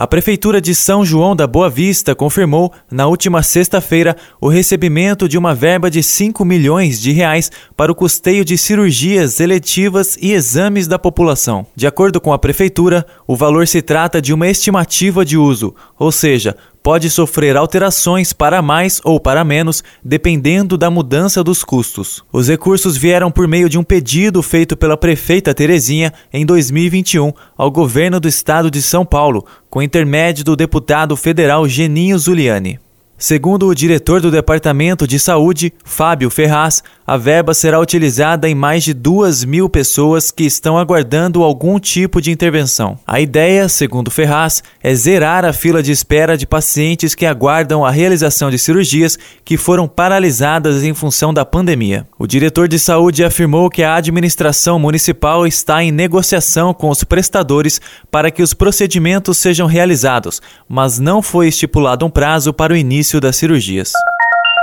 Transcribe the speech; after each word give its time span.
A 0.00 0.06
Prefeitura 0.06 0.60
de 0.60 0.76
São 0.76 1.04
João 1.04 1.34
da 1.34 1.44
Boa 1.44 1.68
Vista 1.68 2.14
confirmou, 2.14 2.72
na 2.88 3.08
última 3.08 3.42
sexta-feira, 3.42 4.16
o 4.40 4.46
recebimento 4.46 5.28
de 5.28 5.36
uma 5.36 5.56
verba 5.56 5.90
de 5.90 6.04
5 6.04 6.44
milhões 6.44 7.00
de 7.00 7.10
reais 7.10 7.50
para 7.76 7.90
o 7.90 7.94
custeio 7.96 8.44
de 8.44 8.56
cirurgias 8.56 9.40
eletivas 9.40 10.16
e 10.22 10.30
exames 10.30 10.86
da 10.86 11.00
população. 11.00 11.66
De 11.74 11.84
acordo 11.84 12.20
com 12.20 12.32
a 12.32 12.38
Prefeitura, 12.38 13.04
o 13.26 13.34
valor 13.34 13.66
se 13.66 13.82
trata 13.82 14.22
de 14.22 14.32
uma 14.32 14.46
estimativa 14.46 15.24
de 15.24 15.36
uso, 15.36 15.74
ou 15.98 16.12
seja, 16.12 16.56
pode 16.82 17.10
sofrer 17.10 17.56
alterações 17.56 18.32
para 18.32 18.62
mais 18.62 19.00
ou 19.04 19.20
para 19.20 19.44
menos, 19.44 19.84
dependendo 20.02 20.76
da 20.76 20.90
mudança 20.90 21.44
dos 21.44 21.62
custos. 21.62 22.24
Os 22.32 22.48
recursos 22.48 22.96
vieram 22.96 23.30
por 23.30 23.46
meio 23.46 23.68
de 23.68 23.78
um 23.78 23.84
pedido 23.84 24.42
feito 24.42 24.76
pela 24.76 24.96
prefeita 24.96 25.54
Terezinha 25.54 26.12
em 26.32 26.46
2021 26.46 27.32
ao 27.56 27.70
governo 27.70 28.18
do 28.18 28.28
estado 28.28 28.70
de 28.70 28.80
São 28.80 29.04
Paulo, 29.04 29.44
com 29.68 29.82
intermédio 29.82 30.44
do 30.44 30.56
deputado 30.56 31.16
federal 31.16 31.68
Geninho 31.68 32.18
Zuliani. 32.18 32.78
Segundo 33.20 33.66
o 33.66 33.74
diretor 33.74 34.20
do 34.20 34.30
Departamento 34.30 35.04
de 35.04 35.18
Saúde, 35.18 35.72
Fábio 35.84 36.30
Ferraz, 36.30 36.84
a 37.04 37.16
verba 37.16 37.52
será 37.52 37.80
utilizada 37.80 38.48
em 38.48 38.54
mais 38.54 38.84
de 38.84 38.94
duas 38.94 39.44
mil 39.44 39.68
pessoas 39.68 40.30
que 40.30 40.44
estão 40.44 40.78
aguardando 40.78 41.42
algum 41.42 41.80
tipo 41.80 42.22
de 42.22 42.30
intervenção. 42.30 42.96
A 43.04 43.20
ideia, 43.20 43.68
segundo 43.68 44.08
Ferraz, 44.08 44.62
é 44.80 44.94
zerar 44.94 45.44
a 45.44 45.52
fila 45.52 45.82
de 45.82 45.90
espera 45.90 46.38
de 46.38 46.46
pacientes 46.46 47.16
que 47.16 47.26
aguardam 47.26 47.84
a 47.84 47.90
realização 47.90 48.50
de 48.50 48.58
cirurgias 48.58 49.18
que 49.44 49.56
foram 49.56 49.88
paralisadas 49.88 50.84
em 50.84 50.94
função 50.94 51.34
da 51.34 51.44
pandemia. 51.44 52.06
O 52.16 52.26
diretor 52.26 52.68
de 52.68 52.78
saúde 52.78 53.24
afirmou 53.24 53.68
que 53.68 53.82
a 53.82 53.96
administração 53.96 54.78
municipal 54.78 55.44
está 55.44 55.82
em 55.82 55.90
negociação 55.90 56.72
com 56.72 56.88
os 56.88 57.02
prestadores 57.02 57.80
para 58.12 58.30
que 58.30 58.44
os 58.44 58.54
procedimentos 58.54 59.38
sejam 59.38 59.66
realizados, 59.66 60.40
mas 60.68 61.00
não 61.00 61.20
foi 61.20 61.48
estipulado 61.48 62.06
um 62.06 62.10
prazo 62.10 62.52
para 62.52 62.74
o 62.74 62.76
início 62.76 63.07
início 63.08 63.20
das 63.20 63.36
cirurgias. 63.36 63.92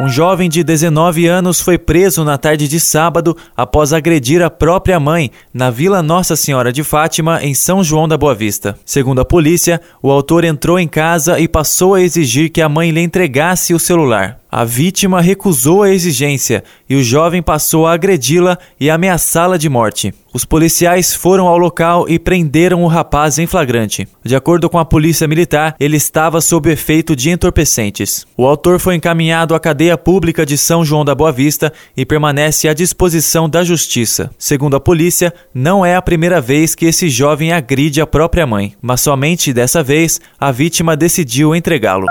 Um 0.00 0.08
jovem 0.08 0.48
de 0.48 0.62
19 0.62 1.26
anos 1.26 1.60
foi 1.60 1.76
preso 1.76 2.22
na 2.22 2.38
tarde 2.38 2.68
de 2.68 2.78
sábado 2.78 3.36
após 3.56 3.92
agredir 3.92 4.40
a 4.42 4.48
própria 4.48 5.00
mãe 5.00 5.32
na 5.52 5.70
Vila 5.70 6.04
Nossa 6.04 6.36
Senhora 6.36 6.72
de 6.72 6.84
Fátima, 6.84 7.42
em 7.42 7.52
São 7.52 7.82
João 7.82 8.06
da 8.06 8.16
Boa 8.16 8.32
Vista. 8.32 8.78
Segundo 8.84 9.20
a 9.20 9.24
polícia, 9.24 9.80
o 10.00 10.12
autor 10.12 10.44
entrou 10.44 10.78
em 10.78 10.86
casa 10.86 11.40
e 11.40 11.48
passou 11.48 11.94
a 11.94 12.00
exigir 12.00 12.50
que 12.50 12.62
a 12.62 12.68
mãe 12.68 12.92
lhe 12.92 13.00
entregasse 13.00 13.74
o 13.74 13.78
celular. 13.78 14.38
A 14.50 14.64
vítima 14.64 15.20
recusou 15.20 15.82
a 15.82 15.90
exigência 15.90 16.64
e 16.88 16.96
o 16.96 17.02
jovem 17.02 17.42
passou 17.42 17.86
a 17.86 17.92
agredi-la 17.92 18.56
e 18.80 18.88
ameaçá-la 18.88 19.58
de 19.58 19.68
morte. 19.68 20.14
Os 20.32 20.44
policiais 20.44 21.14
foram 21.14 21.46
ao 21.46 21.58
local 21.58 22.08
e 22.08 22.18
prenderam 22.18 22.82
o 22.82 22.86
rapaz 22.86 23.38
em 23.38 23.46
flagrante. 23.46 24.08
De 24.24 24.34
acordo 24.34 24.70
com 24.70 24.78
a 24.78 24.84
polícia 24.84 25.28
militar, 25.28 25.76
ele 25.78 25.96
estava 25.98 26.40
sob 26.40 26.70
efeito 26.70 27.14
de 27.14 27.30
entorpecentes. 27.30 28.26
O 28.36 28.46
autor 28.46 28.78
foi 28.78 28.94
encaminhado 28.94 29.54
à 29.54 29.60
cadeia 29.60 29.98
pública 29.98 30.46
de 30.46 30.56
São 30.56 30.82
João 30.82 31.04
da 31.04 31.14
Boa 31.14 31.32
Vista 31.32 31.72
e 31.94 32.06
permanece 32.06 32.68
à 32.68 32.74
disposição 32.74 33.50
da 33.50 33.62
justiça. 33.62 34.30
Segundo 34.38 34.76
a 34.76 34.80
polícia, 34.80 35.32
não 35.52 35.84
é 35.84 35.94
a 35.94 36.02
primeira 36.02 36.40
vez 36.40 36.74
que 36.74 36.86
esse 36.86 37.10
jovem 37.10 37.52
agride 37.52 38.00
a 38.00 38.06
própria 38.06 38.46
mãe, 38.46 38.74
mas 38.80 39.02
somente 39.02 39.52
dessa 39.52 39.82
vez 39.82 40.20
a 40.40 40.50
vítima 40.50 40.96
decidiu 40.96 41.54
entregá-lo. 41.54 42.06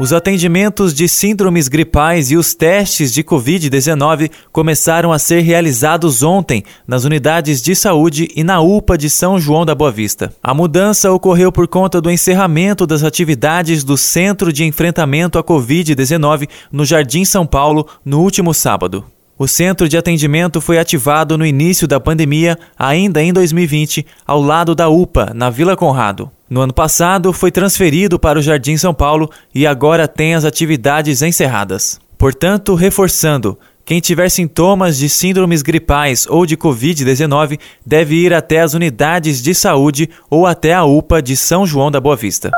Os 0.00 0.14
atendimentos 0.14 0.94
de 0.94 1.06
síndromes 1.06 1.68
gripais 1.68 2.30
e 2.30 2.36
os 2.38 2.54
testes 2.54 3.12
de 3.12 3.22
Covid-19 3.22 4.30
começaram 4.50 5.12
a 5.12 5.18
ser 5.18 5.40
realizados 5.42 6.22
ontem 6.22 6.64
nas 6.88 7.04
unidades 7.04 7.60
de 7.60 7.76
saúde 7.76 8.30
e 8.34 8.42
na 8.42 8.62
UPA 8.62 8.96
de 8.96 9.10
São 9.10 9.38
João 9.38 9.66
da 9.66 9.74
Boa 9.74 9.92
Vista. 9.92 10.32
A 10.42 10.54
mudança 10.54 11.12
ocorreu 11.12 11.52
por 11.52 11.68
conta 11.68 12.00
do 12.00 12.10
encerramento 12.10 12.86
das 12.86 13.04
atividades 13.04 13.84
do 13.84 13.98
Centro 13.98 14.50
de 14.50 14.64
Enfrentamento 14.64 15.38
à 15.38 15.44
Covid-19 15.44 16.48
no 16.72 16.86
Jardim 16.86 17.26
São 17.26 17.44
Paulo 17.44 17.86
no 18.02 18.22
último 18.22 18.54
sábado. 18.54 19.04
O 19.36 19.46
centro 19.46 19.86
de 19.86 19.98
atendimento 19.98 20.62
foi 20.62 20.78
ativado 20.78 21.36
no 21.36 21.44
início 21.44 21.86
da 21.86 22.00
pandemia, 22.00 22.58
ainda 22.78 23.22
em 23.22 23.34
2020, 23.34 24.06
ao 24.26 24.40
lado 24.40 24.74
da 24.74 24.88
UPA, 24.88 25.32
na 25.34 25.50
Vila 25.50 25.76
Conrado. 25.76 26.30
No 26.50 26.62
ano 26.62 26.74
passado, 26.74 27.32
foi 27.32 27.52
transferido 27.52 28.18
para 28.18 28.36
o 28.36 28.42
Jardim 28.42 28.76
São 28.76 28.92
Paulo 28.92 29.30
e 29.54 29.68
agora 29.68 30.08
tem 30.08 30.34
as 30.34 30.44
atividades 30.44 31.22
encerradas. 31.22 32.00
Portanto, 32.18 32.74
reforçando, 32.74 33.56
quem 33.84 34.00
tiver 34.00 34.28
sintomas 34.28 34.98
de 34.98 35.08
síndromes 35.08 35.62
gripais 35.62 36.26
ou 36.28 36.44
de 36.44 36.56
Covid-19 36.56 37.56
deve 37.86 38.16
ir 38.16 38.34
até 38.34 38.62
as 38.62 38.74
unidades 38.74 39.40
de 39.40 39.54
saúde 39.54 40.10
ou 40.28 40.44
até 40.44 40.74
a 40.74 40.84
UPA 40.84 41.22
de 41.22 41.36
São 41.36 41.64
João 41.64 41.88
da 41.88 42.00
Boa 42.00 42.16
Vista. 42.16 42.50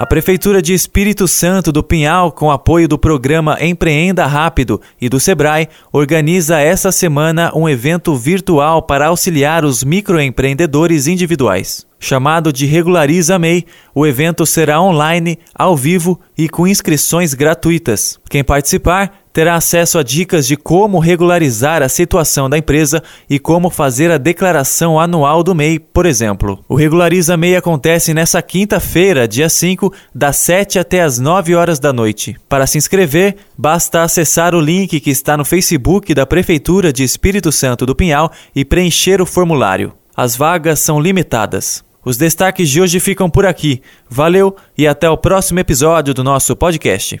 A 0.00 0.06
Prefeitura 0.06 0.62
de 0.62 0.72
Espírito 0.72 1.28
Santo 1.28 1.70
do 1.70 1.82
Pinhal, 1.82 2.32
com 2.32 2.50
apoio 2.50 2.88
do 2.88 2.98
programa 2.98 3.58
Empreenda 3.62 4.24
Rápido 4.24 4.80
e 4.98 5.10
do 5.10 5.20
Sebrae, 5.20 5.68
organiza 5.92 6.58
esta 6.58 6.90
semana 6.90 7.52
um 7.54 7.68
evento 7.68 8.16
virtual 8.16 8.80
para 8.80 9.08
auxiliar 9.08 9.62
os 9.62 9.84
microempreendedores 9.84 11.06
individuais. 11.06 11.86
Chamado 11.98 12.50
de 12.50 12.64
Regulariza 12.64 13.38
MEI, 13.38 13.66
o 13.94 14.06
evento 14.06 14.46
será 14.46 14.80
online, 14.80 15.38
ao 15.54 15.76
vivo 15.76 16.18
e 16.36 16.48
com 16.48 16.66
inscrições 16.66 17.34
gratuitas. 17.34 18.18
Quem 18.30 18.42
participar 18.42 19.19
terá 19.32 19.54
acesso 19.54 19.98
a 19.98 20.02
dicas 20.02 20.46
de 20.46 20.56
como 20.56 20.98
regularizar 20.98 21.82
a 21.82 21.88
situação 21.88 22.48
da 22.48 22.58
empresa 22.58 23.02
e 23.28 23.38
como 23.38 23.70
fazer 23.70 24.10
a 24.10 24.18
declaração 24.18 24.98
anual 24.98 25.42
do 25.42 25.54
MEI, 25.54 25.78
por 25.78 26.06
exemplo. 26.06 26.64
O 26.68 26.74
Regulariza 26.74 27.36
MEI 27.36 27.56
acontece 27.56 28.12
nesta 28.14 28.42
quinta-feira, 28.42 29.28
dia 29.28 29.48
5, 29.48 29.92
das 30.14 30.36
7 30.36 30.78
até 30.78 31.02
as 31.02 31.18
9 31.18 31.54
horas 31.54 31.78
da 31.78 31.92
noite. 31.92 32.36
Para 32.48 32.66
se 32.66 32.78
inscrever, 32.78 33.36
basta 33.56 34.02
acessar 34.02 34.54
o 34.54 34.60
link 34.60 35.00
que 35.00 35.10
está 35.10 35.36
no 35.36 35.44
Facebook 35.44 36.12
da 36.14 36.26
Prefeitura 36.26 36.92
de 36.92 37.04
Espírito 37.04 37.52
Santo 37.52 37.86
do 37.86 37.94
Pinhal 37.94 38.30
e 38.54 38.64
preencher 38.64 39.20
o 39.20 39.26
formulário. 39.26 39.92
As 40.16 40.36
vagas 40.36 40.80
são 40.80 41.00
limitadas. 41.00 41.84
Os 42.04 42.16
destaques 42.16 42.68
de 42.68 42.80
hoje 42.80 42.98
ficam 42.98 43.28
por 43.28 43.44
aqui. 43.44 43.82
Valeu 44.08 44.56
e 44.76 44.86
até 44.86 45.08
o 45.08 45.16
próximo 45.16 45.60
episódio 45.60 46.14
do 46.14 46.24
nosso 46.24 46.56
podcast. 46.56 47.20